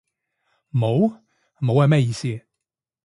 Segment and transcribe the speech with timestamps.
[0.73, 1.21] 冇？
[1.61, 2.41] 冇係咩意思？